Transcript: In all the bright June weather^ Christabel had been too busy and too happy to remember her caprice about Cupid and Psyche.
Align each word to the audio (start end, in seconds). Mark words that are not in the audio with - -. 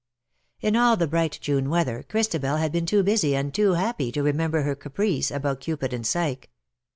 In 0.61 0.75
all 0.75 0.97
the 0.97 1.05
bright 1.05 1.37
June 1.43 1.67
weather^ 1.67 2.09
Christabel 2.09 2.57
had 2.57 2.71
been 2.71 2.87
too 2.87 3.03
busy 3.03 3.35
and 3.35 3.53
too 3.53 3.73
happy 3.73 4.11
to 4.13 4.23
remember 4.23 4.63
her 4.63 4.73
caprice 4.73 5.29
about 5.29 5.59
Cupid 5.59 5.93
and 5.93 6.07
Psyche. 6.07 6.49